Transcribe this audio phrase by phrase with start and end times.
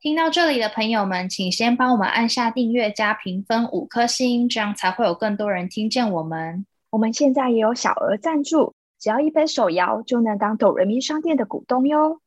[0.00, 6.64] 听到这里的朋友们，请先帮我们按下订阅加评分五颗星，这样才会有更多人听见我们。
[6.90, 12.20] 我们现在也有小额赞助，只要一杯手摇就能当抖人民商店的股东哟。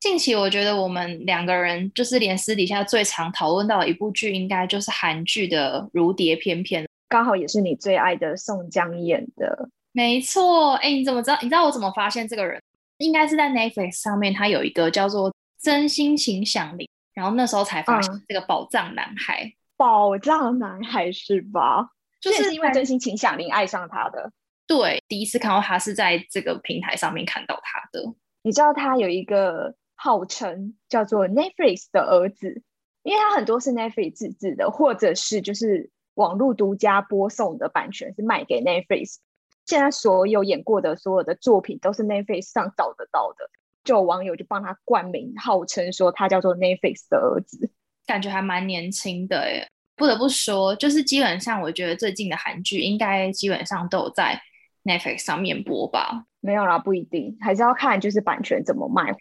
[0.00, 9.68] 近期我觉得我们两个人就是连私底下最常讨论到的一部剧，应该就是韩剧的《如蝶翩翩》，刚好也是你最爱的宋江演的。
[9.92, 11.36] 没错，哎，你怎么知道？
[11.42, 12.58] 你知道我怎么发现这个人？
[12.96, 16.86] 应该是在 Netflix 上面，他有一个叫做《真心情响铃》。
[17.14, 21.90] 然后那时候才发现这个宝藏男孩，宝藏男孩是吧？
[22.20, 24.32] 就是因为真心请响铃爱上他的。
[24.66, 28.14] 对，第一次看到他是在这个平台上面看到他的。
[28.42, 32.62] 你知道他有一个号称叫做 Netflix 的儿子，
[33.02, 39.18] 因为他很多是 Netflix 自制的，或者是就是网络独家播送的版权是卖给 Netflix。
[39.66, 43.50] 现在所有演过的所有的作品都是 Netflix 上找得到的。
[43.84, 47.70] 就有网友就帮他冠名，号称说他叫做 Netflix 的儿子，
[48.06, 49.68] 感觉还蛮年轻的耶。
[49.96, 54.40] 不得不说，就是基本上我觉得最近的韩剧应该基本上都有在
[54.82, 56.24] Netflix 上面播吧？
[56.40, 59.14] 没有啦，不一定，还是要看就是版权怎么卖。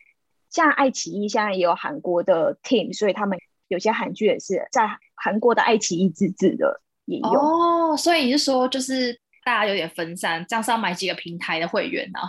[0.50, 7.30] 像爱奇艺现在也有韩国的 team，所以他们有些韩剧也是在韩国的爱奇艺自制的也有。
[7.30, 12.20] 哦，所以你是说就是大家有点分散，这样是要买几个平台的会员呢？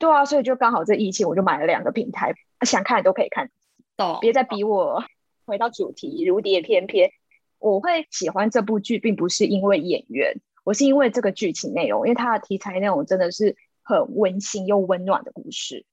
[0.00, 3.50] 对啊，所以就刚好这疫情，我就买了两个平台，想看都可以看。
[3.98, 4.18] 懂？
[4.20, 5.04] 别再逼我。
[5.44, 7.10] 回到主题，如蝶翩翩，
[7.58, 15.84] 我会喜欢这部剧，并不是因为演员，我是因为这个剧情内容，因为它的题材内容真的是很温馨又温暖的故事。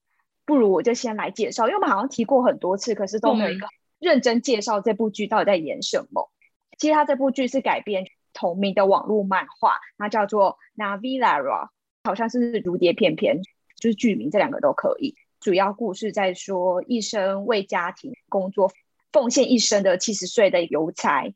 [0.46, 3.68] 不如我就先来介绍，因为我们好像提过很多次，可是都没有一个
[4.00, 6.32] 认真介绍这部剧到底在演什么。
[6.78, 11.66] 其实它这部剧是改编同名的网络漫画，它叫做《Navilara》，
[12.06, 13.42] 好像是如蝶翩翩。
[13.78, 15.16] 就是剧名，这两个都可以。
[15.40, 18.72] 主要故事在说，一生为家庭工作
[19.12, 21.34] 奉献一生的七十岁的邮差，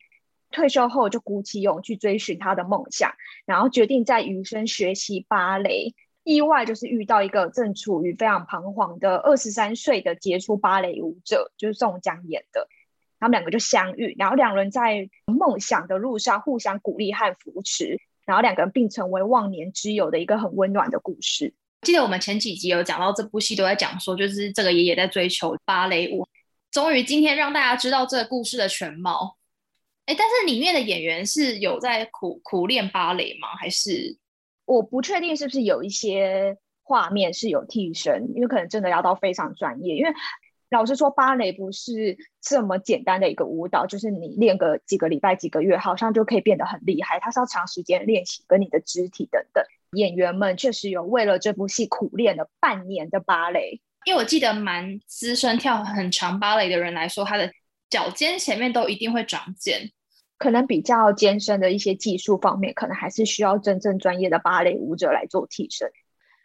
[0.52, 3.14] 退休后就鼓起勇去追寻他的梦想，
[3.46, 5.94] 然后决定在余生学习芭蕾。
[6.24, 12.68] 意外就是遇到一个正处于非常彷徨的二十三岁的杰出芭蕾舞者，就是宋江演的。
[13.20, 21.54] 他们两个就相遇，然后两人在梦想的路上互相鼓励和扶持，然后两个人并成为忘年之友的一个很温暖的故事。
[21.82, 26.28] 记得我们前几集有讲到这部戏，都在讲说，就是这个爷爷在追求芭蕾舞。
[26.70, 29.38] 终于今天让大家知道这个故事的全貌。
[30.06, 33.50] 哎，但是里面的演员是有在苦苦练芭蕾吗？
[33.60, 34.18] 还是
[34.66, 39.96] 我不确定是不是有一些画面是有替身，因为可能真的要到非常专业。
[39.96, 40.14] 因为
[40.72, 47.20] 老实说，芭蕾不是这么简单的一个舞蹈，就是你练个几个礼拜、几个月，好像就可以变得很厉害。
[47.20, 49.62] 它是要长时间练习，跟你的肢体等等。
[49.92, 57.52] 演员们确实有为了这部戏苦练了半年的芭蕾，因为我记得蛮资深跳很长芭蕾的人来说，他的
[57.90, 59.92] 脚尖前面都一定会长茧，
[60.38, 65.92] 可能比较艰深的一些技术方面，可能还是需要真正专业的芭蕾舞者来做替身。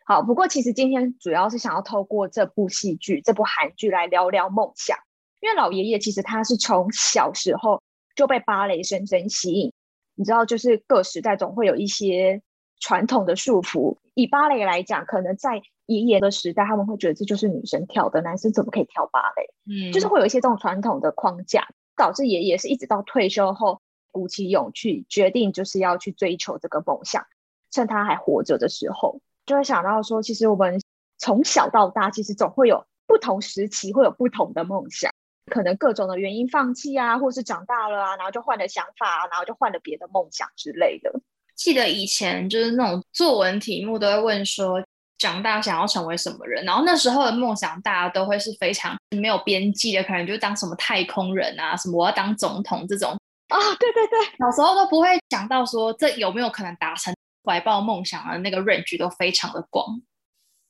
[0.07, 4.97] 好，不过其实今天主要是想要透过这部戏剧、这部韩剧来聊聊梦想，
[5.41, 7.83] 因为老爷爷其实他是从小时候
[8.15, 9.73] 就被芭蕾深深吸引，
[10.15, 12.41] 你知道，就是各时代总会有一些。
[12.79, 19.49] 传统的束缚，以芭蕾来讲，可能在爷爷的时代，他们会觉得这就是女生跳的，男生怎么可以跳芭蕾？
[19.65, 21.67] 嗯，就是会有一些这种传统的框架，
[21.97, 23.81] 导致爷爷是一直到退休后
[24.13, 27.25] 鼓起勇气，决定就是要去追求这个梦想。
[27.71, 30.79] 趁他还活着的时候，就会想到说，其实我们
[31.19, 35.11] 从小到大，其实总会有不同时期会有不同的梦想，
[35.47, 41.13] 可能各种的原因放弃啊，或是长大了啊，然后就换了想法啊，然后就换了别的梦想之类的。
[41.55, 44.83] 记得以前就是那种作文题目都会问说
[45.17, 53.17] 长大想要成为什么人，然后那时候的梦想大家都会是非常没有边际的，可能就当什么太空人啊，什么我要当总统这种。
[53.49, 57.15] 啊，对对对，小时候都不会想到说这有没有可能达成，
[57.47, 60.03] 怀抱梦想的那个 range 都非常的广，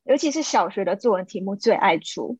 [0.04, 2.38] 尤其是小学的作文题目最爱出。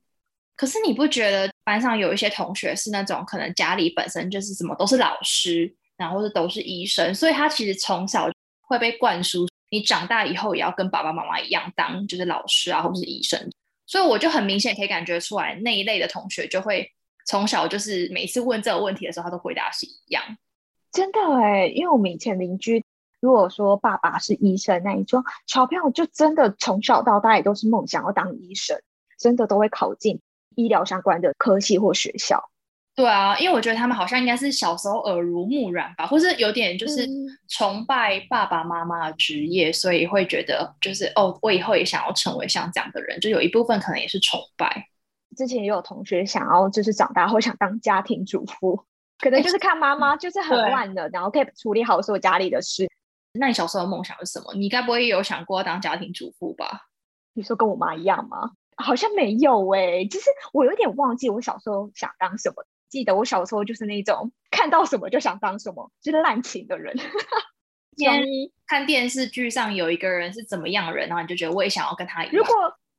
[0.55, 8.31] 可是你不觉得班上有一些同学是那种可能家里本身就是什么都是老师，然后是都是医生，所以他其实从小。
[8.69, 13.41] 会被灌输，你长大以后也要跟爸爸妈妈一样当就是老师啊，或是医生。
[13.87, 16.91] 所以我就很明显可以感觉出来，那一类的同学就会
[17.27, 20.21] 从小就是每次问这个问题的时候，他都回答是一样。
[20.91, 22.85] 真的哎，因为我们以前邻居
[23.27, 28.81] 如果说爸爸是医生，那你说小朋友就真的从小到大也都是梦想要当医生，
[29.19, 30.21] 真的都会考进
[30.55, 32.41] 医疗相关的科系或学校。
[32.95, 37.05] 对啊，因为我觉得他们好像应该是小时候耳濡目染吧，或是有点就是
[37.49, 44.87] 崇拜爸爸妈妈的职业，所以会觉得就是哦，我以后也想要成为像这样的人，就有一部分可能也是崇拜。
[45.37, 48.81] 之前也有同学想要就是长大后想当家庭主妇，
[49.19, 52.89] 可能就是看妈妈就是很乱的，然后可以处理好所有家里的事。
[53.39, 54.55] 那你小时候的梦想是什么？
[54.55, 56.87] 你该不会有想过当家庭主妇吧？
[57.35, 58.53] 你说跟我妈一样吗？
[58.77, 62.65] 好像没有哎，就是我有点忘记我小时候想当什么。
[62.89, 66.95] 记得我小时候就是那种看到什么就想当什么，就是滥情的人。
[67.97, 68.23] 天
[68.67, 72.37] 看电视剧上有一个人是怎么样的人，然后你就觉得我也想要跟他一样。
[72.37, 72.55] 如果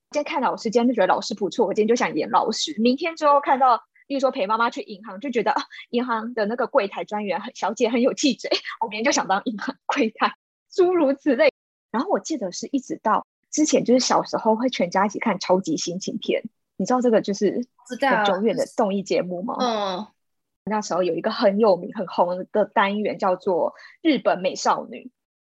[0.10, 2.76] 今天看老师，今天就觉得老师不错，我今天就想演老师。
[2.80, 8.50] 明天之后看到，例如说陪妈妈去银行，就觉得啊，银行的那个柜台专员很小姐很有气质，
[8.82, 10.34] 我明天就想当银行柜台，
[10.72, 11.52] 诸如此类。
[11.92, 16.44] 然后我记得是一直到之前，就是小时候会全家一起看超级心情片。
[16.78, 19.56] 你知道这个就是很久远的综艺节目吗？
[19.60, 20.08] 嗯，
[20.66, 23.72] 那时候有一个很有名、很红的单元叫做
[24.02, 24.98] 《日本美少女》，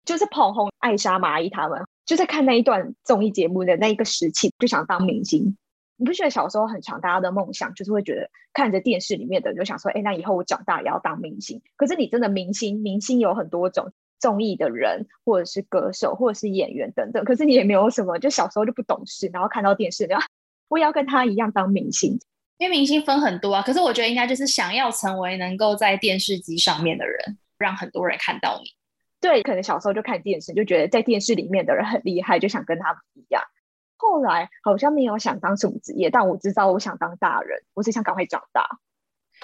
[0.06, 5.57] 就是捧红艾莎、蚂蚁他们，就在看那一段综艺节目的那一个时期，就想当明星。
[5.98, 11.62] 你不觉得小时候很强大家的梦想，就是会觉得看着电视里面的，就想说，哎，那以后我长大也要当明星。
[11.75, 17.24] 可是你真的明星，明星有很多种，综艺的人，或者是歌手，或者是演员等等。
[17.25, 20.25] 可是你也没有什么，就小时候就不懂事，然后看到电视，然后。
[20.69, 22.18] 我要跟他一样当明星，
[22.57, 23.62] 因为明星分很多啊。
[23.62, 28.72] 可是我觉得应该就是想要成为能够在电视机上面的人，让很多人看到你。
[29.22, 33.44] 对，可能小时候就看电视，就觉得在电视里面的人很厉害，就想跟他们一样。
[33.98, 38.80] 后来好像没有想当什么职业，但我知道我想当大人，我只想赶快长大，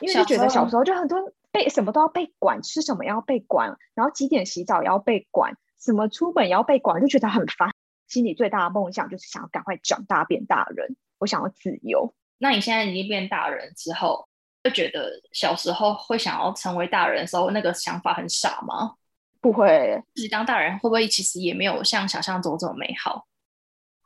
[0.02, 1.18] 因为就觉得小时候就很多
[1.52, 7.72] 被什么都要被管，吃什么要被管，然后几点洗澡也要被管，什么出门要被管，就觉得很烦。
[8.08, 10.96] 心里最大的梦想就是想要赶快长大变大人。
[11.20, 12.14] 我想要自由。
[12.38, 14.28] 那你现在已经变大人之后，
[14.64, 18.96] 会觉得小时候会想要成为大人的时候，那个想法很傻吗？
[19.42, 23.28] 不会，自己当大人会不会其实也没有像想象中这么美好？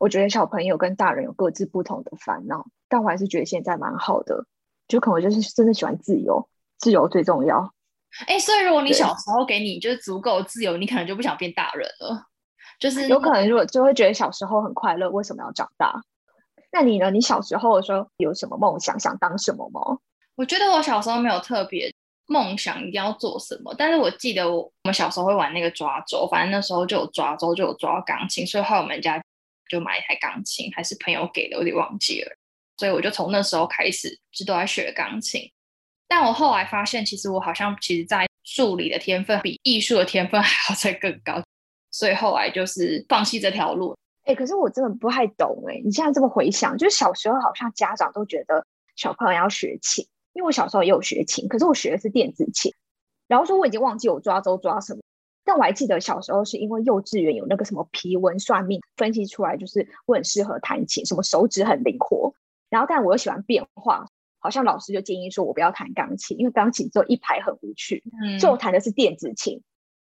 [0.04, 4.46] 我觉得小朋友跟大人有各自不同的烦恼，但我还是觉得现在蛮好的。
[4.86, 7.74] 就可能就是真的喜欢自由，自由最重要。
[8.28, 12.26] 哎，所以如果你小时候给你就是足够自由，你可能就不想变大人了。
[12.78, 16.04] 就是有可能如果就会觉得小时候很快乐，为什么要长大？
[16.74, 17.10] 那你呢？
[17.10, 19.00] 你小时候的时候有什么梦想？
[19.00, 20.00] 想当什么吗？
[20.36, 21.90] 我觉得我小时候没有特别
[22.28, 23.74] 梦想，一定要做什么。
[23.78, 29.24] 但是我记得我我们小时候会玩那个抓周，反正那时候就有抓周，就有抓钢琴，所以后来我们家
[29.70, 32.32] 就买一台钢琴，还是朋友给的，我有点忘记了。
[32.78, 35.42] 所以我就从那时候开始就都在学钢琴。
[36.08, 41.42] 但我后来发现，其实我好像其实在数理的天分比艺术的天分 还要再更高，
[41.92, 43.96] 所以后来就是放弃这条路。
[44.26, 45.82] 哎，可是我真的不太懂哎。
[45.84, 52.74] 你现在这么回想，就是小时候好像家长都觉得小朋友要学琴，因为我小时候也有学琴，可是我学的是电子琴。
[53.28, 55.02] 然后说我已经忘记我抓周抓什么，
[55.46, 62.34] 但我还记得小时候是因为幼稚园有那个什么皮纹算命分析出来，就是我很适合弹琴，什么手指很灵活。
[62.70, 64.08] 然后但我又喜欢变化，
[64.40, 68.04] 好像老师就建议说我不要弹钢琴，因为钢琴只有一排很无趣，
[68.40, 69.62] 所以我弹的是电子琴。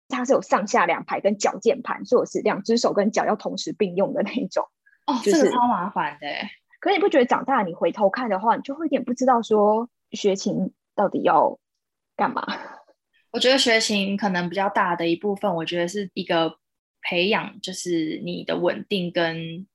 [0.07, 4.69] 它是有上下两排跟脚键盘，所以我是两只手跟脚要同时并用的那一种。
[5.07, 6.26] 哦，这个超麻烦的。
[6.79, 11.59] 可是你不觉得长大你回头看的话，你就会有点不知道说学琴到底要
[12.17, 12.47] 干嘛？
[13.35, 16.57] 我觉得学琴可能比较大的一部分，我觉得是一个
[17.03, 19.67] 培养，就是你的稳定跟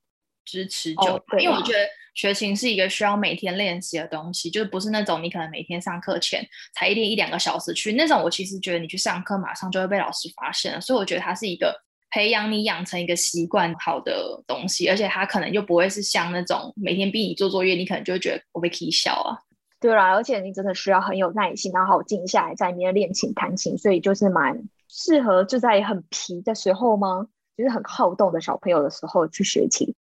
[0.46, 1.22] 支持久。
[1.40, 1.80] 因为我觉得。
[2.16, 8.22] 学琴是一个需要每天练习的东西，就是不是那种你可能每天上课前才练一两个小时去那种。
[8.22, 11.74] 我其实觉得你去上课马上就会被老师发现了，所以我觉得它是一个
[12.10, 19.40] 培养你养成一个习惯好的东西，而且它可能就不会是像那种每天逼你做作业，你可能就会觉得我被踢笑啊。
[19.80, 27.28] 对啦，而且你真的需要很有耐心，然后静下来在里面练琴弹琴，所以就是蛮适合就在很皮的时候吗？
[27.56, 29.96] 就是很好动的小朋友的时候去学琴。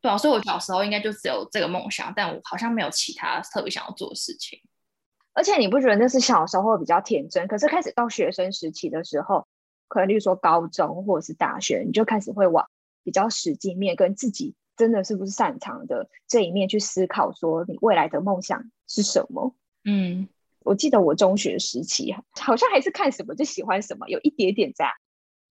[0.00, 4.58] 对啊，所以我小时候应该就只有这个梦想，但我好像没有其他特别想要做的事情。
[5.32, 7.46] 而且你不觉得那是小时候比较天真？
[7.46, 9.46] 可是开始到学生时期的时候，
[9.86, 12.68] 可能例如说高中或者是大学，你就开始会往
[13.04, 19.54] 比较实际面跟自己真的是不是擅长的这一面去思考，说你未来的梦想是什么？
[19.84, 20.28] 嗯，
[20.64, 24.92] 我记得我中学时期好像还是看什么就喜欢什么，有一点点这样。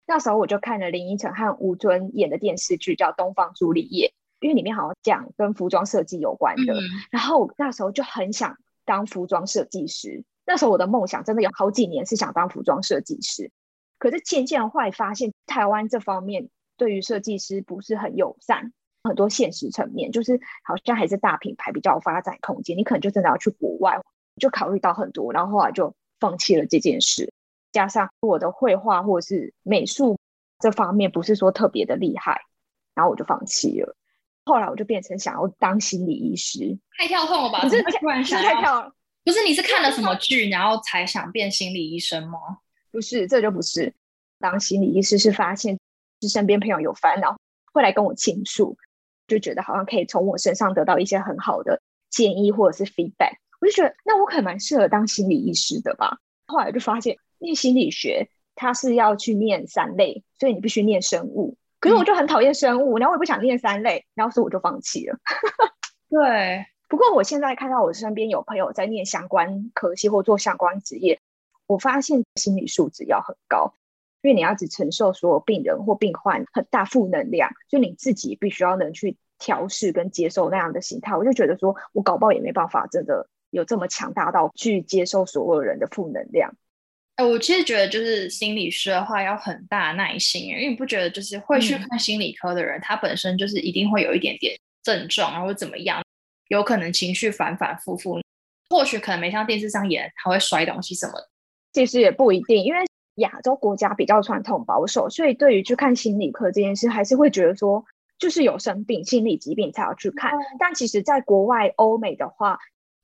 [0.06, 4.08] 那时候我就看了林依晨和吴尊演的电视剧，叫《东方朱丽叶》。
[4.40, 6.72] 因为里面好像讲跟服装设计有关的，
[7.10, 10.22] 然后那时候就很想当服装设计师。
[10.46, 13.50] 那时候我的梦想真的有好几年是想当服装设计师。
[13.98, 18.72] 可是渐渐后来发现，台湾这方面对于设计师不是很友善，
[19.04, 24.00] 很多现实层面就是好像还是大品牌比较有发展空间，你可能就真的要去国外，
[24.40, 27.32] 就考虑到很多，然后后来就放弃了这件事。
[27.72, 30.18] 加上我的绘画或者是美术
[30.58, 32.42] 这方面不是说特别的厉害，
[32.94, 33.94] 然后我就放弃了。
[34.44, 37.60] 后来我就变成想要当心理医师，太跳痛了吧？
[37.60, 42.38] 不是突然想太跳了，不是你是看了什么剧，然后才想变心理医生吗？
[42.90, 43.92] 不是，这就不是
[44.38, 45.78] 当心理医师，是发现
[46.22, 47.38] 是身边朋友有烦恼，
[47.74, 48.74] 会来跟我倾诉，
[49.28, 51.80] 就觉得好像可以从我身上得到一些很好的
[52.10, 56.18] 建议或者是 feedback，我就觉得那我可能蛮适合当心理医师的吧。
[56.46, 61.56] 后来就发现念心理学它是要去念三类，所以你必须念生物。
[61.78, 65.16] 可是我就很讨厌生物，然后我也不想念三类，然后所以我就放弃了。
[66.10, 71.20] 对，不过我现在看到我身边有朋友在念相关科系或做相关职业，
[71.66, 73.74] 我发现心理素质要很高，
[74.22, 81.16] 因为你要只承受所有病人或病患很大负能量，就你自己必须要能去调试跟接受那样的心态。
[81.16, 86.52] 我就觉得说我搞不好也没办法，真的有这么强大到去接受所有人的负能量。
[87.16, 96.00] 哎，我其实觉得就是心理师的话要很大耐心，因为你不觉得就是会去看心理科的人，他本身就是一定会有一点点症状，然后怎么样，
[96.46, 98.20] 有可能情绪反反复复，
[98.70, 101.28] 或许可能没像电视上演他会摔东西什么的，
[101.72, 102.80] 其实也不一定，因为
[103.18, 107.84] 亚洲国家比较传统保守，所以对于去看心理科这件事，还是会觉得说
[108.18, 110.32] 就是有生病、心理疾病才要去看。
[110.58, 112.58] 但其实，在国外欧美的话，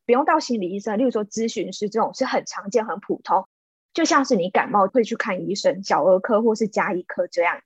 [0.07, 3.47] 不用到心理医生，例如说咨询师这种是很常见、很普通。
[3.93, 7.61] 就像是你感冒会去看医生，小儿科或是家医科这样。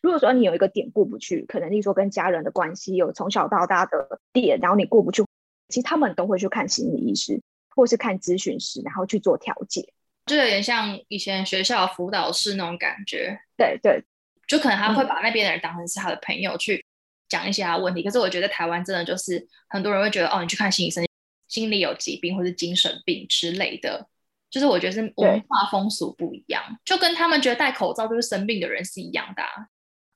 [0.00, 5.24] 如果说你有一个点过不去，可能例如说跟家人的关系有从小到大的点，然后你过不去，
[5.68, 7.40] 其实他们都会去看心理医师
[7.74, 9.92] 或是看咨询师，然后去做调解。
[10.26, 13.38] 就有点像以前学校辅导室那种感觉。
[13.56, 14.02] 对对，
[14.46, 16.84] 就可能他会把那边的人当成是他的朋友去
[17.28, 18.02] 讲一些他的问题。
[18.02, 21.06] 可是我觉得台湾真的就是很多人会觉得，哦，你去看心理医生，
[21.48, 24.08] 心理有疾病或是精神病之类的。
[24.50, 29.42] 就是我觉得是文化风俗不一样，就跟他们觉得戴口罩就是生病的人是一样的。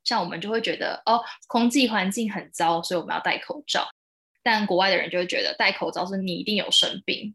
[0.04, 3.88] 像我们就会觉得哦，空气环境很糟，所以我们要戴口罩。
[4.42, 7.34] 但国外的人就会觉得戴口罩是你一定有生病。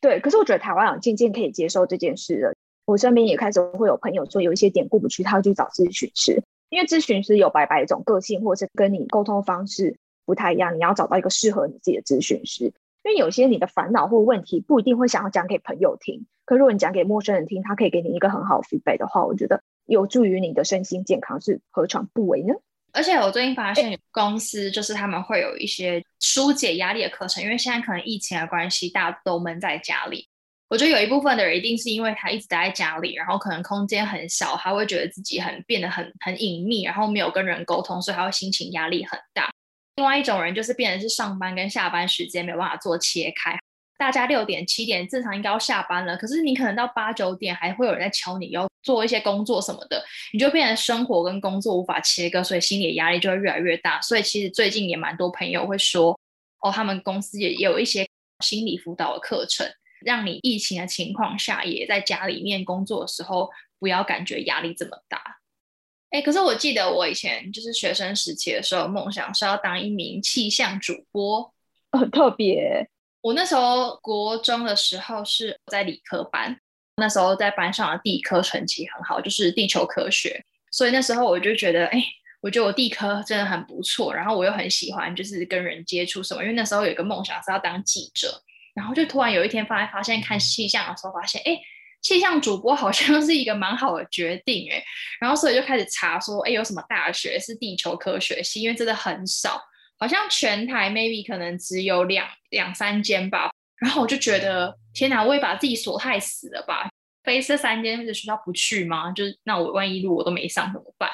[0.00, 2.52] 对，可是我觉得台湾人渐渐可以接受这件事了。
[2.84, 12.72] 我身边也开始会有朋友说有一些点过不去，他会去找咨询师，因为咨询师有白白一种个性，或者是跟你沟通方式不太一样，你要找到一个适合你自己的咨询师。
[13.02, 22.54] 因为有些你的烦恼或问题不一定会想要讲给朋友听，可如果你讲给陌生人听，他可以给你一个很好 feedback 的话，我觉得有助于你的身心健康，是何尝不为呢？
[22.96, 30.26] 而且我最近发现公司就是他们会有一些疏解压力的课程，因为现在可能疫情的关系，大家都闷在家里。
[30.68, 39.50] 我觉得有一部分的人一定是因为他一直待在家里，然后可能空间很小，他会觉得自己很变得很很隐秘，然后没有跟人沟通，所以他会心情压力很大。
[39.96, 43.58] 另外一种人就是变成是上班跟下班时间没有办法做切开，
[43.98, 54.00] 大家六点七点正常应该要下班了，可是你可能到八九点还会有人在敲你，要做一些工作什么的，你就变成生活跟工作无法切割，所以心理压力就会越来越大。
[54.00, 56.18] 所以其实最近也蛮多朋友会说，
[56.60, 58.06] 哦，他们公司也有一些
[58.40, 59.66] 心理辅导的课程，
[60.04, 65.38] 让你疫情的情况下也在家里面工作的时候，不要感觉压力这么大。
[66.10, 71.52] 哎，可是我记得我以前就是学生时期的时候，梦想是要当一名气象主播，
[71.92, 72.88] 很特别。
[73.26, 76.56] 我那时候国中的时候是在理科班，
[76.98, 80.40] 那时候在班上的地科成绩很好，就是地球科学，
[80.70, 82.00] 所以那时候我就觉得，哎，
[82.40, 88.40] 我觉得我地科真的很不错，然后我又很喜欢就是跟人接触什么，因为那时候有一个梦想是要当记者，
[88.76, 91.60] 然后就突然有一天发发现看气象的时候发现，哎。
[92.02, 94.80] 气象主播好像 是一个蛮好的决定哎，
[95.18, 98.62] 然后所以就开始查说，哎，有什么大学是地球科学系？
[98.62, 99.60] 因为真的很少，
[99.98, 103.50] 好像全台 maybe 可能只有两两三间吧。
[103.76, 106.88] 然后我就觉得，天哪，我也把自己锁太死了吧？
[107.22, 109.12] 非这三间的学校不去吗？
[109.12, 111.10] 就是那我万一路我都没上怎么办？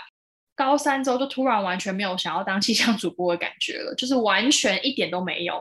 [0.55, 5.61] 高三之后就突然完全没有想要当气象主播的感觉了，就是完全一点都没有。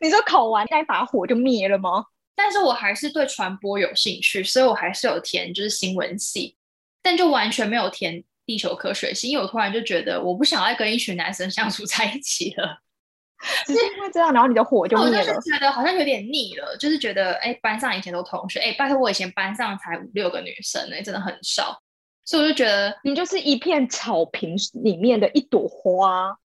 [0.00, 2.06] 你说考完那把火就灭了吗？
[2.34, 6.56] 但是我还是对传播有兴趣，所以我还是有填就是新闻系，
[7.02, 12.78] 但就完全没有填地球科学系，因为我突然就觉得我不想要跟一群男生相处在一起了，
[13.64, 15.40] 是因为这样，然后你的火就灭了。
[15.40, 21.80] 觉得好像有点腻了，就是觉得哎，班上以前都同学，哎，拜托我以前班上才五六个女生呢，真的很少，
[22.26, 24.54] 所以我就觉得你就是一片草坪
[24.84, 26.36] 里面的一朵花。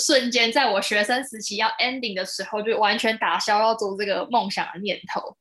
[0.00, 5.36] 瞬间，在我学生时期要 ending 的时候，就完全打消要做这个梦想的念头。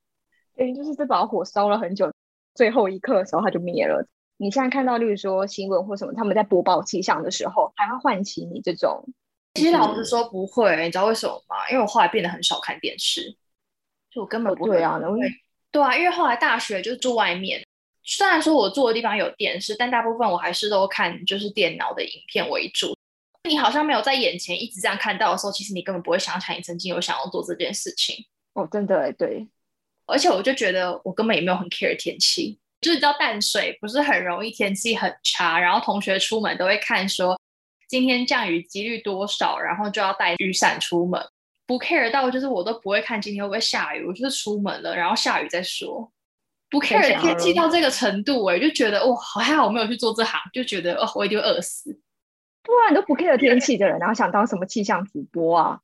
[0.58, 2.12] 对，就是这把火烧了很久，
[2.56, 4.06] 最后一刻的时候它就灭了。
[4.42, 9.08] 你现在看到，例如说新闻或什么，他们在播报气象的时候，还会唤起你这种？
[9.54, 11.70] 其实老实说不会，你知道为什么吗？
[11.70, 13.38] 因为我后来变得很少看电视，
[14.10, 15.00] 就我根本不会啊，
[15.70, 17.64] 对啊，因为后来大学就住外面，
[18.02, 22.98] 虽然说我住的地方有电视，但大部分我还是都看就是电脑的影片为主。
[23.48, 28.26] 你好像没有在眼前一直这样看到的时候，其实你根本不会想起来你曾经有想要做这件事情。
[28.54, 29.48] 哦，真的对，
[30.08, 37.40] 而且我就觉得我根本也没有很 care 天气，就是知道淡水不是很容易天气很差，然后同学出门都会看说
[37.88, 41.22] 今天降雨几率多少，然后就要带雨伞出门，
[41.68, 46.12] 不 care 到就是我都不会看今天会不会下雨，我就是出门了，然后下雨再说，
[46.70, 51.92] 不 care 天气到这个程度，我，就觉得哇，还好我没有去做这行，就觉得哦，我一定会饿死。
[52.64, 55.80] 不啊，你都不 care 天气的人，然后想当什么气象主播啊？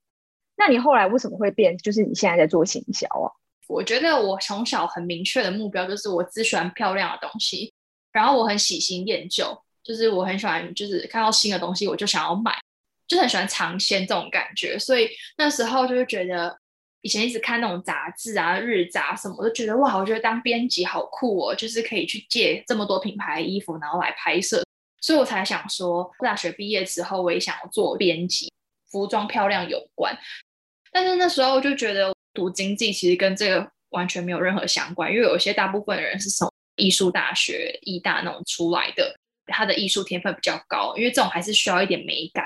[0.55, 1.77] 那你后来为什么会变？
[1.77, 3.29] 就是你现在在做行销啊？
[3.67, 7.73] 我觉得我从小很明确的目标就是我只喜欢漂亮的东西，
[8.11, 12.57] 然后我很喜新厌旧，就是我很喜欢，就是看到新的东西我就想要买，
[13.07, 14.79] 就很喜欢尝鲜这种感觉。
[14.79, 16.57] 所以那时候就是觉得，
[17.01, 24.63] 以前一直看那种杂志啊、日杂什么，我就觉得哇，我觉得当编辑好酷哦，就是可以去借这么多品牌衣服，然后来拍摄。
[24.99, 28.51] 所以我才想说，大学毕业之后，我也想要做编辑，
[28.89, 30.17] 服装漂亮有关。
[30.91, 39.17] 但是那时候就觉得读经济其实跟这个完全没有任何相关，因为有些大部分的人是从艺术大学、艺大那种出来的，
[39.47, 42.45] 他的艺术天分比较高，因为这种还是需要一点美感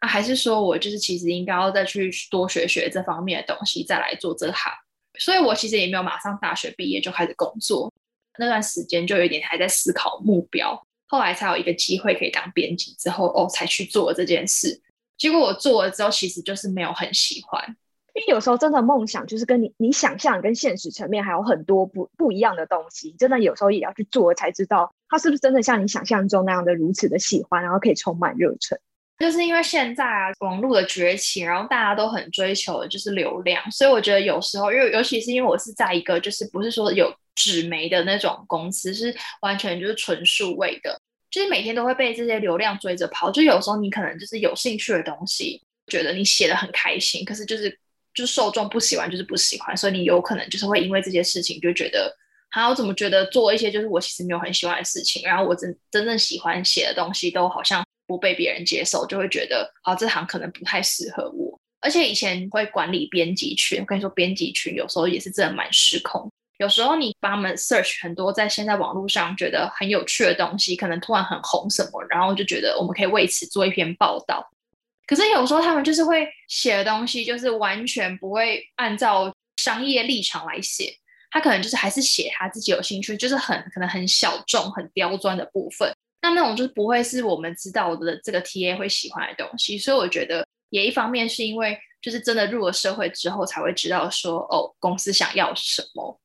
[0.00, 0.08] 啊。
[0.08, 4.72] 还是说我就是其实应该要再去多学学这方面的东西，再来做这行。
[5.20, 7.92] 所以我其实也没有马上大学毕业就开始工作，
[8.38, 10.84] 那段时间就有点还在思考目标。
[11.06, 14.80] 后来才有一个机会可以当编辑，之后哦才去做这件事。
[15.18, 17.76] 结果我做了之后，其实就是没有很喜欢，
[18.14, 23.14] 因为有时候真的梦想就是跟你你想象跟现实层面还有很多不不一样的东西。
[23.18, 28.78] 真的有时候也要去做，才知道它是不是真的像你想象中那样的如此的喜欢，然后可以充满热忱。
[29.18, 37.12] 就是因为现在啊，网络的崛起，然后大家都很追求的就是流量，所以我觉得有时候，因为尤其是因为我是在一个就是不是说有。
[37.34, 43.30] 纸媒的那种公司是完全就是纯数位的，就是每天都会被这些流量追着跑。
[43.30, 47.74] 就有时候你可能就是有兴趣的东西，觉得你写的很开心，可是就是
[48.14, 52.14] 就是受众不喜欢，就是不喜欢，所以你有可能就是会因为这些事情就觉得，
[52.50, 61.58] 啊，我怎么觉得做一些就是我其实没有很喜欢的事情，然后我真真正喜欢写的东西都好像不被别人接受，就会觉得啊，这行可能不太适合我。
[61.80, 66.30] 而且以前会管理编辑群，我跟你说，编辑群有时候也是真的蛮失控。
[66.58, 74.48] 有时候你帮他们 search 很多在现在网络上觉得很有趣的东西，可能突然很红什么，然后就觉得我们可以为此做一篇报道。
[75.06, 80.94] 可是有时候他们就是会写的东西，就是完全不会按照商业立场来写，
[81.30, 85.92] 他可能就是还是写他自己有兴趣，就是很可能很小众、很刁钻的部分。
[86.22, 89.76] 那那种就是不会是我们知道的这个 TA 会喜欢的东西。
[89.76, 96.18] 所以我觉得也一方面是因为就是真的入了社会之后才会知道说哦，公司想要什么。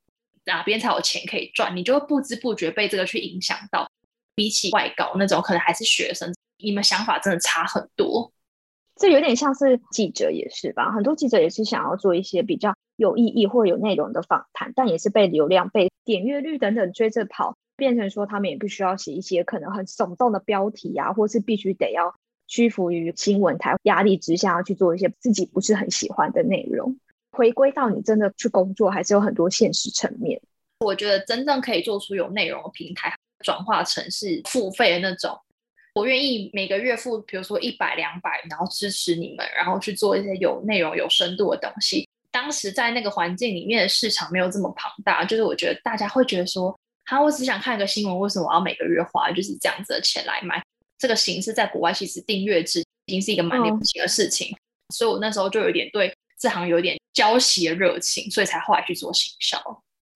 [0.45, 3.85] 哪边才有钱可以赚，你就会不知不觉被这个去影响到。
[4.33, 8.31] 比起外高那种，可能还是学生，你们想法真的差很多。
[8.97, 10.91] 这有点像是记者也是吧？
[10.91, 22.15] 很多记者也是想要做一些比较有意义或有内容的访谈，但也是被流量、被点阅率等等追着跑，变成说他们也必须要写一些可能很耸动的标题啊，或是必须得要
[22.47, 26.97] 屈服于新闻台压力之下，要去做一些自己不是很喜欢的内容。
[27.31, 30.41] 回归到你真的去工作，还是有很多现实层面。
[30.79, 35.37] 我觉得真正可以做出有内容的平台，转化成是付费的那种，
[35.97, 42.07] 我愿意每个月付，比如说一百两百，然后支持你们，然后去做一些有内容、有深度的东西。
[42.31, 50.61] 当时在那个环境里面的市场没有这么庞大，就是我觉得大家会觉得说，哈，我只想看一个新闻，为什么我要每个月花就是这样子的钱来买？
[50.99, 54.55] 这个形式在国外其实订阅制已经是一个蛮流行的事情，
[54.93, 59.57] 所以我那时候就有点对这行有点交习的热情，所以才后来去做行销。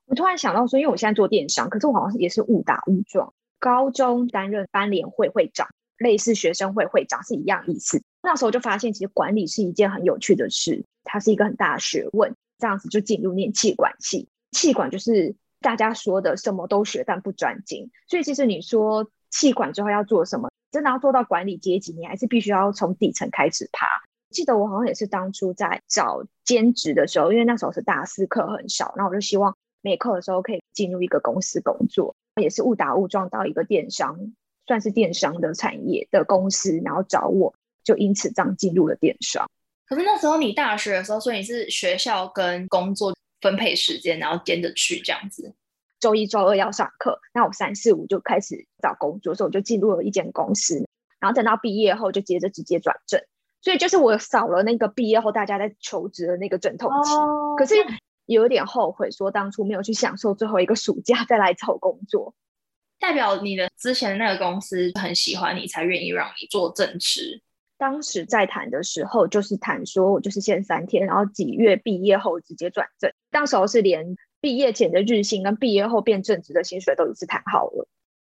[0.06, 3.34] 我突然想到说，因为我现在做电商，可是我好像也是误打误撞。
[3.62, 8.02] 高中担任班联会会长，类似学生会会长是一样意思。
[8.24, 12.36] 那时候就发现，其实管理是一件很有趣的事，它是一个很大的学问。
[12.58, 17.90] 这样子就进入念气管系，气管就是大家说的什么都学但不专精。
[18.08, 23.88] 所以其实你说气管之后要做什么，真的要做到管理阶级，你还是必须要从底层开始爬。
[24.30, 29.56] 记得我好像也是当初在找兼职的时候，因为那时候是大四课很少，然后我就希望。
[29.82, 34.18] 没课的时候可以进入一个公司工作，也是误打误撞到一个电商，
[34.68, 39.50] 算是电商的产业的公司，然后找我，就因此这样进入了电商。
[39.88, 45.54] 可是那时候你大学的时候，所以你是学校跟工作分配时间，然后兼着去这样子。
[46.00, 50.84] 周一、周二要上课，那我三四五就开始找工作，所以我就进入了一间公司，
[51.20, 53.22] 然后等到毕业后就接着直接转正，
[53.62, 57.12] 所以就是我少了那个毕业后大家在求职的那个阵痛期，
[57.56, 57.76] 可是
[58.26, 62.34] 有点后悔，说当初没有去享受最后一个暑假再来找工作。
[63.00, 67.42] 代表你的之前那个公司很喜欢你，才愿意让你做正职。
[67.78, 73.12] 当时在谈的时候，就是谈说我就是限三天，然后几月毕业后直接转正。
[73.32, 77.88] 当时候是连毕业前的日薪跟毕业后变正职的薪水都一次谈好了。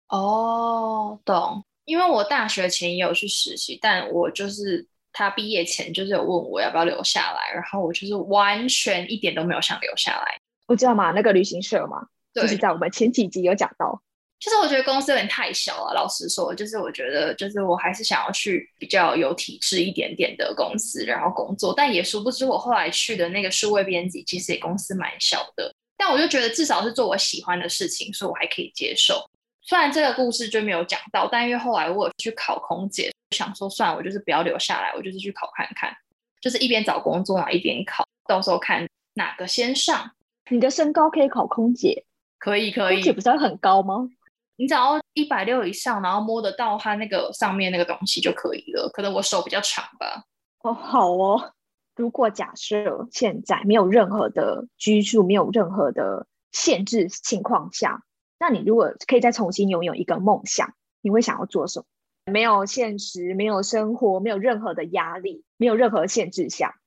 [0.08, 1.64] 哦，懂。
[1.84, 10.38] 因为我大学前也有去实习，但我就是他毕业前就是有问我要不要留下来，然后我就是完全一点都没有想留下来。
[10.66, 14.00] 我知道嘛，那个旅行社嘛，就是在我们前几集有讲到。
[14.38, 21.74] 就是我觉得公司有点太小了，老实说，就是我觉得，就是我还是想要去比较有体制一点点的公司，然后工作。
[21.76, 25.70] 但也殊不知，我后来去的那个数位编辑，其实也公司蛮小的。
[25.98, 29.28] 但我就觉得至少是做我喜欢的事情，所以我还可以接受。
[29.62, 35.94] 虽然这个故事就没有讲到，但因为后来我有去考空姐，想说算了，我就是不要留下来，我就是去考看看，
[36.40, 40.10] 就是一边找工作啊，一边考，到时候看哪个先上。
[40.50, 42.04] 你的身高可以考空姐，
[42.38, 44.08] 可以可以空姐，不是很高吗？
[44.56, 48.88] 你只要一百六以上，然后摸得到它那个上面那个东西就可以了。
[48.92, 50.24] 可能我手比较长吧。
[50.62, 51.52] 哦，好哦。
[51.96, 58.02] 如果假设现在没有任何的拘束，没有任何的限制情况下，
[58.40, 61.84] 那你如果可以再重新拥有一个梦想，你会想要做什么？
[62.32, 66.80] 没有现实，没有生活，没有任何的压力，没有任何限制下，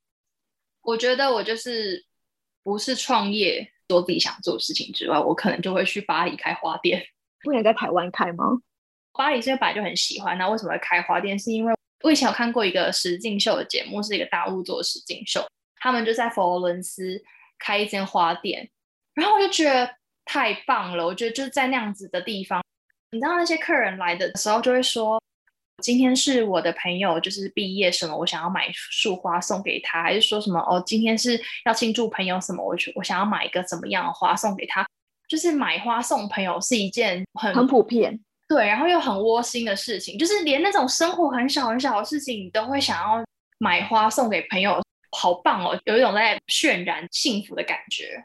[0.82, 2.06] 我觉得我就是
[2.64, 7.06] 不是创业做自己想做的事情之外，我可能就会去巴黎开花店。
[7.44, 8.62] 不能在台湾开吗？
[9.12, 11.38] 巴黎这边本来就很喜欢，那为什么会开花店？
[11.38, 17.22] 是因为我以前有看过一个实境秀的节目，是一个大陆做的实境秀，他们就在佛罗伦斯
[17.60, 18.70] 开一间花店，
[19.14, 19.90] 然后我就觉得
[20.26, 21.06] 太棒了。
[21.06, 22.64] 我觉得就是在那样子的地方，
[23.12, 25.22] 你知道那些客人来的时候就会说，
[25.82, 34.86] 今天是我的朋友就是毕业什么，我想要买束花送给他，还是说什么哦，今天是要庆祝朋友什么，我我想要买一个怎么样的花送给他。
[35.26, 43.24] 就是买花送朋友是一件很很普遍，对，然后又很窝心的事情，就是连那种生活很小很小的事情，你都会想要
[43.58, 44.80] 买花送给朋友，
[45.18, 48.24] 好棒哦，有一种在渲染幸福的感觉。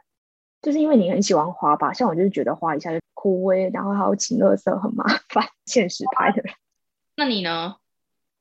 [0.62, 1.92] 就是因为你很喜欢花吧？
[1.92, 6.52] 像我就是觉得花一下就枯萎，然后还有清垃圾很麻烦， 现实派的人。
[7.16, 7.76] 那你呢？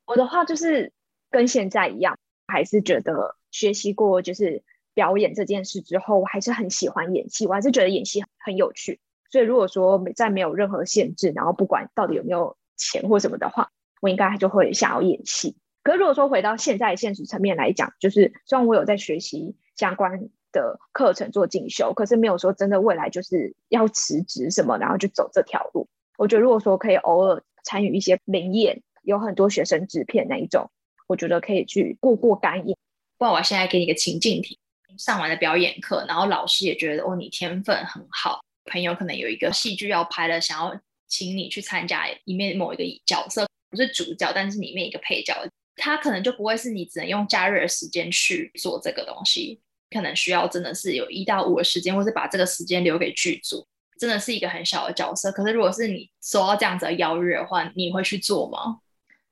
[0.06, 0.94] 我的话就是
[1.30, 9.00] 跟现在一样，还是觉得学习过就是表演这件事之后，我还是很喜欢演戏，我还是觉得演戏很有趣。
[9.30, 13.70] 所以如果说没在没有任何限制，然后不管到底有没有钱或什么的话，
[14.02, 15.58] 我应该就会想要演戏。
[15.84, 25.88] 可是如果说回到现在现实层面来讲，就是虽然我有在学习相关的课程做进修，可是没有说真的未来就是要辞职什么，然后就走这条路。
[26.18, 30.70] 我觉得如果说可以偶尔参与一些灵演，有很多学生制片那一种，
[31.08, 32.76] 我觉得可以去过过干瘾。
[33.18, 34.60] 不然我现在给你个情境题，
[34.98, 45.36] 上完了表演课，然后老师也觉得哦你天分很好，朋友可能有一个戏剧要拍了，想要请你去参加里面某一个角色，不是主角，但是里面一个配角，
[45.76, 53.66] 他可能就不会是你只能用假日的时间去做这个东西，可能需要真的是有一到五的时间，或是把这个时间留给剧组，
[54.00, 55.32] 真的是一个很小的角色。
[55.32, 58.80] 可是如果是你收到这样子的邀约的话，你会去做吗？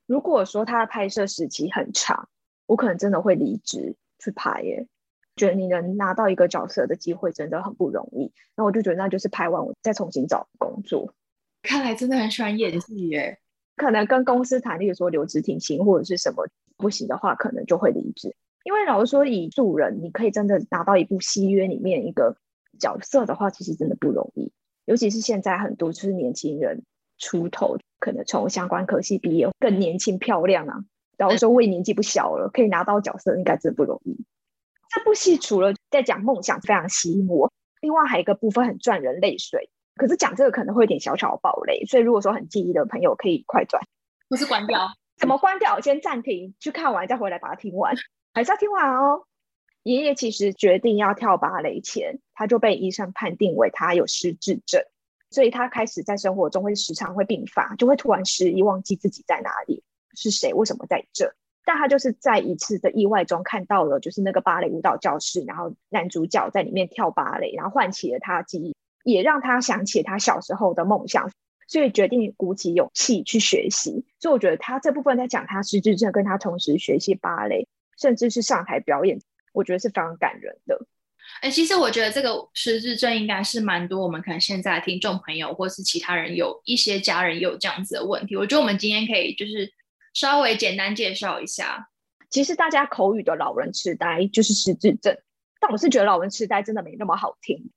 [0.06, 2.30] 如果说他的拍摄时期很长，
[2.68, 4.88] 我可能真的会离职去拍耶。
[5.36, 11.14] 觉得你能拿到一个角色的机会真的很不容易，那我就觉得那就是拍完我再重新找工作。
[11.62, 13.38] 看来真的很喜欢演戏耶。
[13.76, 18.34] 可能跟公司谈，例如说留职停薪或者是什么不行的话，可能就会离职。
[18.66, 22.36] 因为老实说，以助人，你可以真的拿到一部戏约里面一个
[22.80, 24.52] 角色的话，其实真的不容易。
[24.86, 26.84] 尤其是现在很多就是年轻人
[27.20, 30.80] 出头，可能从相关科系毕业，更年轻漂亮啊。
[31.16, 34.18] 然后说我也年纪不小了，可以拿到角色，应该真的不容易。
[34.90, 39.70] 这部戏除了在讲梦想，非常吸引我，另外还有一个部分很赚人泪水。
[39.96, 43.82] 可是讲这个可能会有点小小的暴雷，所以如果说很介意的朋友可以快转，
[44.28, 44.90] 不是关掉。
[45.18, 45.80] 怎么关掉？
[45.80, 47.96] 先暂停，去看完再回来把它听完，
[48.36, 49.24] 还是要听完哦。
[49.84, 54.84] 爷爷其实决定要跳芭蕾前，他就被医生判定为他有失智症，
[55.30, 59.84] 所以他开始在生活中会时常会病发，就会突然失忆，忘记自己在哪里，
[60.16, 61.34] 是谁，为什么在这。
[61.64, 71.32] 但他就是在一次的意外中看到了，就是那个芭蕾舞蹈教室，然后男主角在里面跳芭蕾，然后唤起了他的记忆，也让他想起他小时候的梦想，
[71.68, 74.06] 所以决定鼓起勇气去学习。
[74.20, 77.68] 所以我觉得他这部分在讲他失智症，跟他同时学习芭蕾，
[77.98, 79.20] 甚至是上台表演，
[79.54, 80.86] 我觉得是非常感人的。
[81.42, 88.36] 哎，其实我觉得这个失智症应该是蛮多我们可能现在听众朋友或是其他人有一些家人有这样子的问题。
[88.36, 89.74] 我觉得我们今天可以就是
[90.14, 91.90] 稍微简单介绍一下。
[92.30, 95.18] 其实大家口语的老人痴呆就是失智症，
[95.60, 97.72] 但我是觉得老人痴呆真的没那么好听。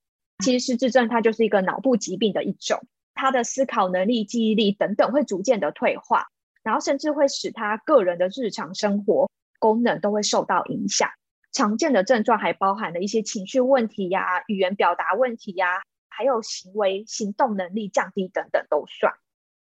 [0.44, 6.28] 其实失智症它就是一个脑部疾病的一种，他的思考能力、记忆力等等会逐渐的退化，
[6.62, 11.08] 然后甚至会使他个人的日常生活功能都会受到影响。
[11.52, 19.12] 常见的症状还包含了一些情绪问题呀、语言表达问题呀，还有行为行动能力降低等等都算。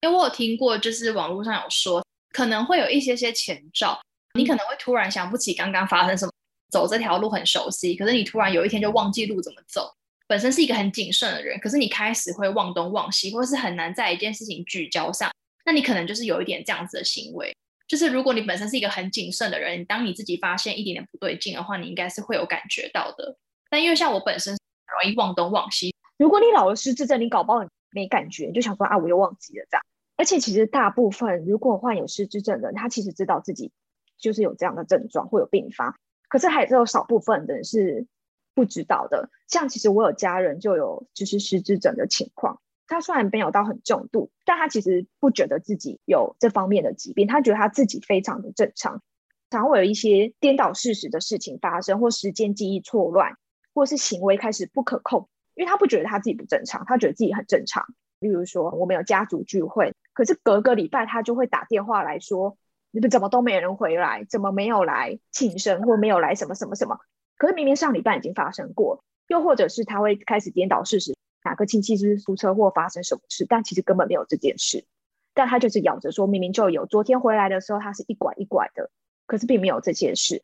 [0.02, 4.00] 因为我有听过，就是网络上有说，可能会有一些些前兆，
[4.34, 6.32] 你可能会突然想不起刚刚发生什么，
[6.72, 9.94] 走这条路很熟悉，可是你突然有一天就忘记路怎么走。
[10.26, 15.30] 本身是一个很谨慎的人，可是你开始会忘东忘西，或是很难在一件事情聚焦上，
[15.66, 17.53] 那你可能就是有一点这样子的行为。
[17.94, 23.38] 就是如果你本身是一个很谨慎的人，当你自己发现一点点不对劲的话，你应该是会有感觉到的。
[23.70, 27.60] 但因为像我本身容易忘东忘西，如果你老了失智症，你搞不好
[27.92, 29.86] 没感觉，就想说啊，我又忘记了这样。
[30.16, 33.72] 而且其实大部分如果患有失智症的人，他其实知道自己
[34.18, 35.96] 就是有这样的症状，会有并发，
[36.30, 38.08] 可是还是有少部分人是
[38.56, 39.30] 不知道的。
[39.48, 42.60] 像其实我有家人就有就是失智症的情况。
[42.88, 49.02] 他虽然没有到很重度，但他其实不觉得自己有这方面的疾病，他觉得他自己非常的正常。
[49.50, 53.38] 常会有一些颠倒事实的事情发生，或时间记忆错乱，
[53.76, 57.86] 或是行为开始不可控，因为他不觉得他自己不正常，他觉得自己很正常。
[58.20, 62.58] 例如说，我们有家族聚会，可是隔个礼拜他就会打电话来说
[62.90, 64.26] ：“你们怎么都没人回来？
[64.28, 66.98] 怎么没有来庆生，或没有来什么什么什么？”
[67.38, 71.16] 可是明明上礼拜已经发生过，又或者是他会开始颠倒事实。
[71.44, 73.46] 哪个亲戚是出车祸发生什么事？
[73.48, 74.86] 但其实根本没有这件事，
[75.34, 76.86] 但他就是咬着说，明明就有。
[76.86, 78.90] 昨天回来的时候，他是一拐一拐的，
[79.26, 80.42] 可是并没有这件事。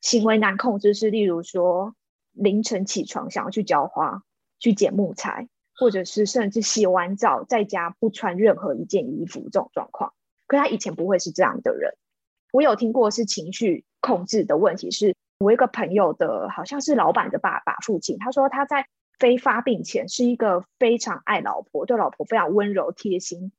[0.00, 1.94] 行为难控制是，例如说
[2.32, 4.22] 凌晨起床想要去浇花、
[4.58, 10.14] 去捡木材，或者是甚至洗完澡在家不穿任何一件衣服这种状况。
[10.46, 11.94] 可他以前不会是这样的人。
[12.52, 18.86] 我有听过是情绪控制的问题，是我一个朋友的，好像是老板的爸爸父亲，他说他在。
[19.20, 23.52] 非发病前是一个非常爱老婆、对老婆非常温柔贴心，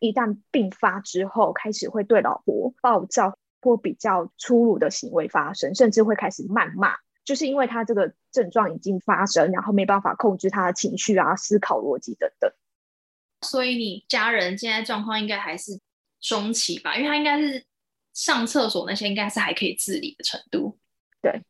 [0.00, 12.48] 一旦病发之后，开始会对老婆暴躁或比较粗鲁的行为发生，甚至会开始谩骂，就是因为他这个症状已经发生，然后没办法控制他的情绪啊、思考逻辑等等。
[13.42, 15.78] 所以你家人现在状况应该还是
[16.20, 16.96] 中期吧？
[16.96, 17.64] 因为他应该是
[18.14, 20.78] 上厕所那些应该是还可以自理的程度。
[21.20, 21.42] 对。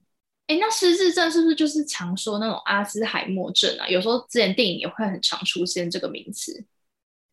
[0.49, 3.87] 哎，那失智症是不是就是常说那种阿兹海默症啊？
[3.87, 6.65] 有时候之前电影也会很常出现这个名词。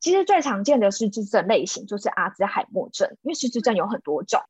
[0.02, 4.42] 其实最常见的失智症类型就是阿兹海默症，因为失智症有很多种。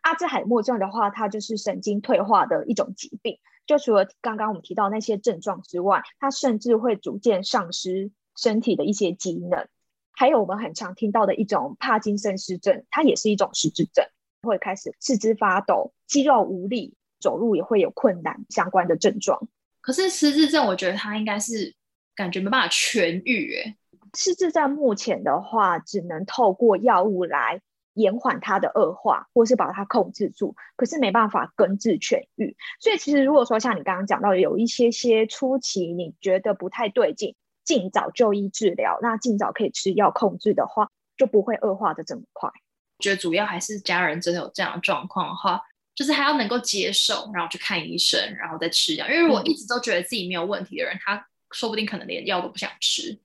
[0.00, 3.38] 阿兹海默症的话，它就是神经退化的一种疾病。
[3.66, 9.68] 就除了刚刚我们提到那些症状之外，它甚至会逐渐丧失身体的一些机能。
[10.12, 14.06] 还有我们很常听到的一种帕金森氏症，它也是一种失智症，
[14.42, 16.94] 会开始四肢发抖、肌肉无力。
[17.24, 19.48] 走路也会有困难相关的症状，
[19.80, 21.74] 可是失智症，我觉得它应该是
[22.14, 23.56] 感觉没办法痊愈。
[23.56, 23.74] 哎，
[24.14, 27.62] 失智症目前的话，只能透过药物来
[27.94, 32.54] 延缓它的恶化，或是把它控制住，可是没办法根治痊愈。
[32.78, 37.34] 所以，其实如果说像你刚刚讲到，有一些些初期你觉得不太对劲，
[37.64, 42.50] 尽早就医治疗，那尽早可以吃药控制的话，就不会恶化的这么快。
[42.50, 45.62] 我觉得主要还是家人真的有这样的状况的话。
[45.94, 49.06] 就是还要能够接受，然后去看医生，然后再吃药。
[49.08, 53.18] 因为如果一直都觉得自己没有问题的人，他说不定可能连药都不想吃。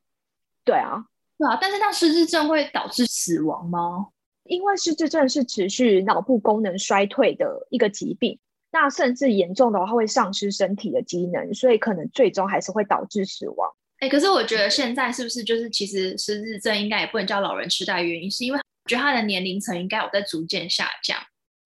[0.63, 1.03] 对啊，
[1.37, 1.57] 对啊。
[1.59, 4.09] 但是那失智症会导致死亡吗？
[4.43, 8.39] 因为失智症是持续脑部功能衰退的一个疾病，
[8.71, 13.71] 那甚至严重的话会丧失身体的机能，所以可能最终还是会导致死亡。
[13.99, 21.19] 哎，可是我觉得现在是不是就是其实失智症应该也不能叫老人痴呆，原因是因为我觉得他的年龄层应该有在逐渐下降。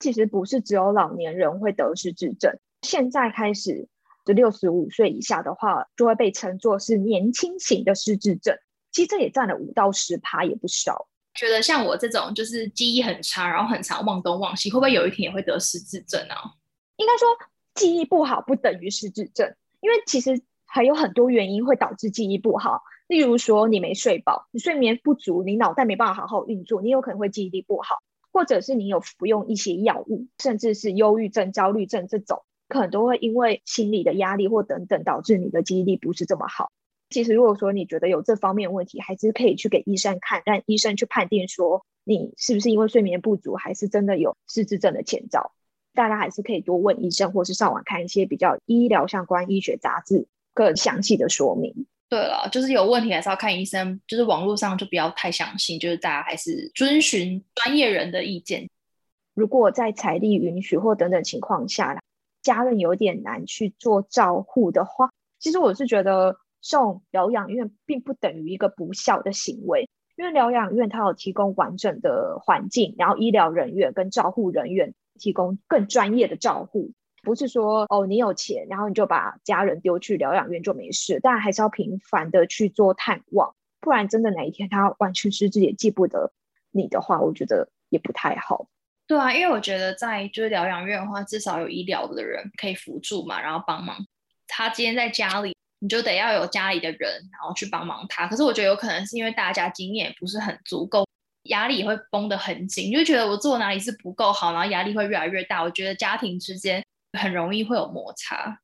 [0.03, 3.87] 其实不是只有老年人会得失智症，现在开始
[4.25, 8.53] 就六十五岁以下的话，就会被称作是年轻型的失智症。
[8.91, 11.07] 其实这也占了五到十趴，也不少。
[11.35, 16.35] 觉得像我这种就是记忆很差，然后很常忘东忘西，会不会有一天也会得失智症啊？
[16.97, 17.29] 应该说
[17.73, 22.81] 记忆不好不等于失智症，因为其实还有很多原因会导致记忆不好。
[23.07, 28.03] 例如说你没睡饱，你睡眠不足，你脑袋没办法好好运作，你有可能会记忆力不好。
[28.33, 36.71] 或者是你有服用一些药物，甚至是忧郁症、焦虑症这种，可能都会因为心理的压力或等等，导致你的记忆力不是这么好。
[37.09, 45.51] 其实如果说你觉得有这方面问题，还是可以去给医生看，让医生去判定说你是不是因为睡眠不足，还是真的有失智症的前兆。
[45.93, 51.85] 大家还是可以多问医生，或是上网看一些比较医疗相关医学杂志更详细的说明。
[52.13, 58.69] 对了，就是有问题还是要看医生，就是网络上就不要太相信，就是大家还是遵循专业人的意见。
[59.33, 61.99] 如果在财力允许或等等情况下，
[62.43, 76.91] 家人有点难去做照护的话，其实我是觉得送疗养院并不等于一个不孝的行为，因为疗养院它有提供完整的环境，然后医疗人员跟照护人员提供更专业的照护。
[77.23, 86.33] 不是说哦，你有钱，然后你就把家人丢去疗养院就没事，但还是要频繁的去做探望，不然真的哪一天他完全失智也记不得
[86.71, 88.67] 你的话，我觉得也不太好。
[89.07, 93.97] 对啊，因为我觉得在就是疗养院的话，至少有医疗的人可以辅助嘛，然后帮忙。
[94.47, 96.99] 他今天在家里，你就得要有家里的人，
[97.31, 98.27] 然后去帮忙他。
[98.27, 101.07] 可是我觉得有可能是因为大家经验不是很足够，
[101.43, 105.63] 压力也会绷得很紧，就觉得我做哪里是不够好，然后压力会越来越大。
[105.63, 106.82] 我觉得家庭之间。
[107.17, 108.59] 很容易会有摩擦。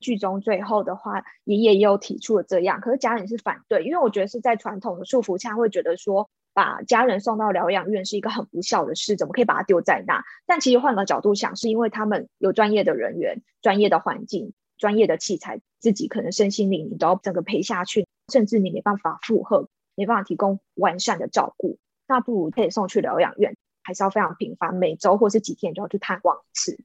[0.00, 10.22] 剧中最后的话，爷爷也有提出了这样，可是家人是反对，因为我觉得是在传统的束缚下，会觉得说把家人送到疗养院是一个很不孝的事，怎么可以把他丢在那？
[10.46, 26.78] 但其实换个角度想，是因为他们有专业的人员、专业的环境、专业的器材，自己可能身心灵你都要整个陪下去，甚至你没办法负荷，没办法提供完善的照顾，那不如可以送去疗养院，还是要非常频繁，每周或是几天就要去探望一次。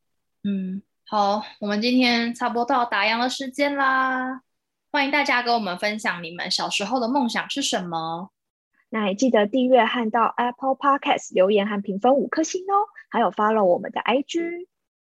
[0.43, 0.81] 嗯。
[1.11, 4.43] 好，我们今天差不多到打烊的时间啦。
[4.91, 8.29] 欢迎大家跟我们分享你们小时候的梦想是什么。
[8.89, 12.85] 那也记得订阅和到 Apple Podcast 留言和评分五颗星哦。
[13.09, 14.67] 还有 follow 我们的 IG。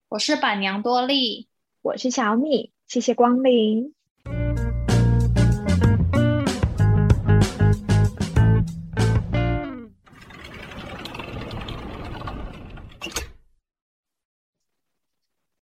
[0.09, 1.49] 我是板娘多莉，
[1.83, 3.93] 我是小米，谢谢光临。